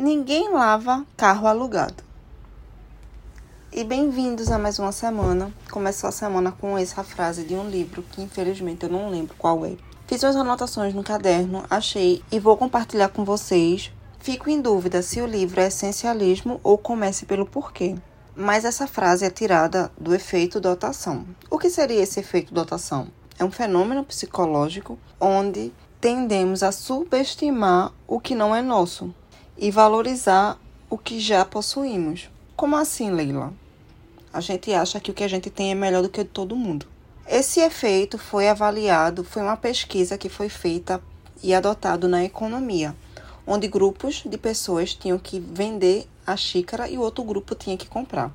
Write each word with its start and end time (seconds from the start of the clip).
Ninguém 0.00 0.52
lava 0.52 1.04
carro 1.16 1.48
alugado. 1.48 2.04
E 3.72 3.82
bem-vindos 3.82 4.48
a 4.48 4.56
mais 4.56 4.78
uma 4.78 4.92
semana. 4.92 5.52
Começou 5.72 6.06
a 6.06 6.12
semana 6.12 6.52
com 6.52 6.78
essa 6.78 7.02
frase 7.02 7.42
de 7.42 7.56
um 7.56 7.68
livro 7.68 8.04
que 8.12 8.22
infelizmente 8.22 8.84
eu 8.84 8.92
não 8.92 9.10
lembro 9.10 9.34
qual 9.36 9.66
é. 9.66 9.72
Fiz 10.06 10.22
as 10.22 10.36
anotações 10.36 10.94
no 10.94 11.02
caderno, 11.02 11.64
achei 11.68 12.22
e 12.30 12.38
vou 12.38 12.56
compartilhar 12.56 13.08
com 13.08 13.24
vocês. 13.24 13.90
Fico 14.20 14.48
em 14.48 14.60
dúvida 14.60 15.02
se 15.02 15.20
o 15.20 15.26
livro 15.26 15.60
é 15.60 15.66
essencialismo 15.66 16.60
ou 16.62 16.78
comece 16.78 17.26
pelo 17.26 17.44
porquê. 17.44 17.96
Mas 18.36 18.64
essa 18.64 18.86
frase 18.86 19.24
é 19.24 19.30
tirada 19.30 19.90
do 19.98 20.14
efeito 20.14 20.60
dotação. 20.60 21.26
O 21.50 21.58
que 21.58 21.68
seria 21.68 22.00
esse 22.00 22.20
efeito 22.20 22.54
dotação? 22.54 23.08
É 23.36 23.44
um 23.44 23.50
fenômeno 23.50 24.04
psicológico 24.04 24.96
onde 25.20 25.72
tendemos 26.00 26.62
a 26.62 26.70
subestimar 26.70 27.90
o 28.06 28.20
que 28.20 28.36
não 28.36 28.54
é 28.54 28.62
nosso 28.62 29.12
e 29.58 29.70
valorizar 29.70 30.56
o 30.88 30.96
que 30.96 31.18
já 31.18 31.44
possuímos. 31.44 32.30
Como 32.54 32.76
assim, 32.76 33.10
Leila? 33.10 33.52
A 34.32 34.40
gente 34.40 34.72
acha 34.72 35.00
que 35.00 35.10
o 35.10 35.14
que 35.14 35.24
a 35.24 35.28
gente 35.28 35.50
tem 35.50 35.72
é 35.72 35.74
melhor 35.74 36.02
do 36.02 36.08
que 36.08 36.22
todo 36.22 36.54
mundo. 36.54 36.86
Esse 37.26 37.60
efeito 37.60 38.16
foi 38.16 38.48
avaliado, 38.48 39.24
foi 39.24 39.42
uma 39.42 39.56
pesquisa 39.56 40.16
que 40.16 40.28
foi 40.28 40.48
feita 40.48 41.02
e 41.42 41.52
adotado 41.52 42.08
na 42.08 42.24
economia, 42.24 42.94
onde 43.46 43.68
grupos 43.68 44.22
de 44.24 44.38
pessoas 44.38 44.94
tinham 44.94 45.18
que 45.18 45.40
vender 45.40 46.08
a 46.26 46.36
xícara 46.36 46.88
e 46.88 46.96
o 46.96 47.02
outro 47.02 47.24
grupo 47.24 47.54
tinha 47.54 47.76
que 47.76 47.88
comprar. 47.88 48.32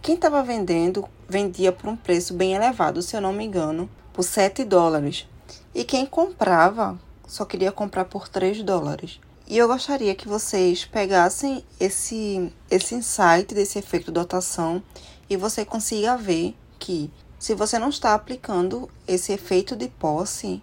Quem 0.00 0.14
estava 0.14 0.42
vendendo 0.42 1.04
vendia 1.28 1.70
por 1.70 1.88
um 1.88 1.96
preço 1.96 2.34
bem 2.34 2.54
elevado, 2.54 3.02
se 3.02 3.14
eu 3.14 3.20
não 3.20 3.32
me 3.32 3.44
engano, 3.44 3.88
por 4.12 4.22
7 4.22 4.64
dólares. 4.64 5.26
E 5.74 5.84
quem 5.84 6.04
comprava 6.06 6.98
só 7.26 7.44
queria 7.44 7.70
comprar 7.70 8.06
por 8.06 8.28
3 8.28 8.62
dólares. 8.62 9.20
E 9.46 9.58
eu 9.58 9.66
gostaria 9.68 10.14
que 10.14 10.28
vocês 10.28 10.84
pegassem 10.84 11.64
esse, 11.78 12.52
esse 12.70 12.94
insight 12.94 13.54
desse 13.54 13.78
efeito 13.78 14.12
dotação 14.12 14.82
e 15.28 15.36
você 15.36 15.64
consiga 15.64 16.16
ver 16.16 16.56
que 16.78 17.10
se 17.38 17.54
você 17.54 17.78
não 17.78 17.88
está 17.88 18.14
aplicando 18.14 18.88
esse 19.06 19.32
efeito 19.32 19.74
de 19.74 19.88
posse 19.88 20.62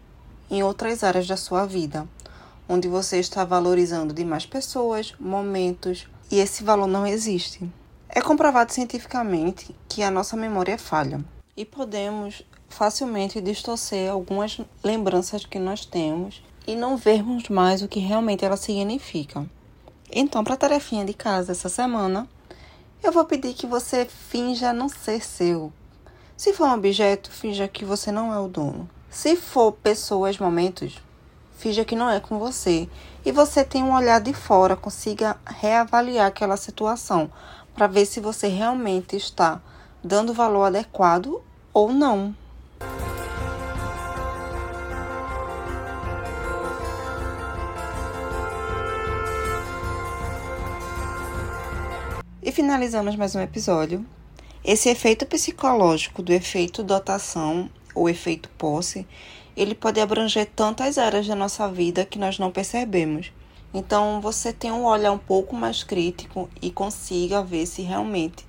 em 0.49 0.63
outras 0.63 1.03
áreas 1.03 1.27
da 1.27 1.35
sua 1.35 1.65
vida, 1.65 2.07
onde 2.67 2.87
você 2.87 3.19
está 3.19 3.43
valorizando 3.43 4.13
demais 4.13 4.45
pessoas, 4.45 5.13
momentos, 5.19 6.07
e 6.31 6.39
esse 6.39 6.63
valor 6.63 6.87
não 6.87 7.05
existe. 7.05 7.69
É 8.07 8.21
comprovado 8.21 8.71
cientificamente 8.71 9.75
que 9.87 10.01
a 10.01 10.09
nossa 10.09 10.37
memória 10.37 10.77
falha 10.77 11.23
e 11.55 11.65
podemos 11.65 12.43
facilmente 12.69 13.41
distorcer 13.41 14.09
algumas 14.09 14.61
lembranças 14.83 15.45
que 15.45 15.59
nós 15.59 15.85
temos 15.85 16.41
e 16.69 16.75
não 16.75 16.95
vermos 16.95 17.49
mais 17.49 17.81
o 17.81 17.87
que 17.87 17.99
realmente 17.99 18.45
ela 18.45 18.55
significa. 18.55 19.43
Então, 20.11 20.43
para 20.43 20.53
a 20.53 20.57
tarefinha 20.57 21.03
de 21.03 21.15
casa 21.15 21.51
essa 21.51 21.67
semana, 21.67 22.29
eu 23.01 23.11
vou 23.11 23.25
pedir 23.25 23.55
que 23.55 23.65
você 23.65 24.05
finja 24.05 24.71
não 24.71 24.87
ser 24.87 25.25
seu. 25.25 25.73
Se 26.37 26.53
for 26.53 26.67
um 26.67 26.73
objeto, 26.73 27.31
finja 27.31 27.67
que 27.67 27.83
você 27.83 28.11
não 28.11 28.31
é 28.31 28.37
o 28.37 28.47
dono. 28.47 28.87
Se 29.09 29.35
for 29.35 29.71
pessoas, 29.71 30.37
momentos, 30.37 30.99
finja 31.57 31.83
que 31.83 31.95
não 31.95 32.07
é 32.07 32.19
com 32.19 32.37
você. 32.37 32.87
E 33.25 33.31
você 33.31 33.63
tem 33.63 33.83
um 33.83 33.95
olhar 33.95 34.21
de 34.21 34.31
fora, 34.31 34.75
consiga 34.75 35.37
reavaliar 35.47 36.27
aquela 36.27 36.55
situação 36.55 37.31
para 37.73 37.87
ver 37.87 38.05
se 38.05 38.19
você 38.19 38.47
realmente 38.47 39.15
está 39.15 39.59
dando 40.03 40.35
valor 40.35 40.65
adequado 40.65 41.41
ou 41.73 41.91
não. 41.91 42.35
E 52.49 52.51
finalizamos 52.51 53.15
mais 53.15 53.35
um 53.35 53.41
episódio. 53.41 54.03
Esse 54.65 54.89
efeito 54.89 55.23
psicológico 55.23 56.23
do 56.23 56.33
efeito 56.33 56.81
dotação 56.81 57.69
ou 57.93 58.09
efeito 58.09 58.49
posse, 58.57 59.07
ele 59.55 59.75
pode 59.75 60.01
abranger 60.01 60.49
tantas 60.55 60.97
áreas 60.97 61.27
da 61.27 61.35
nossa 61.35 61.71
vida 61.71 62.07
que 62.07 62.17
nós 62.17 62.39
não 62.39 62.49
percebemos. 62.49 63.31
Então, 63.71 64.19
você 64.19 64.51
tem 64.51 64.71
um 64.71 64.85
olhar 64.85 65.11
um 65.11 65.17
pouco 65.19 65.55
mais 65.55 65.83
crítico 65.83 66.49
e 66.59 66.71
consiga 66.71 67.43
ver 67.43 67.67
se 67.67 67.83
realmente 67.83 68.43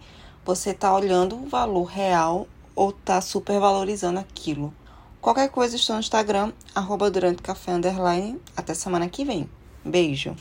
você 0.47 0.71
está 0.71 0.95
olhando 0.95 1.37
o 1.37 1.47
valor 1.47 1.85
real 1.85 2.49
ou 2.75 2.89
está 2.89 3.21
supervalorizando 3.21 4.19
aquilo. 4.19 4.73
Qualquer 5.21 5.51
coisa, 5.51 5.77
estou 5.77 5.97
no 5.97 6.01
Instagram, 6.01 6.55
arroba 6.75 7.11
durante 7.11 7.43
café 7.43 7.73
underline. 7.73 8.41
Até 8.57 8.73
semana 8.73 9.11
que 9.11 9.27
vem. 9.27 9.47
Beijo! 9.85 10.35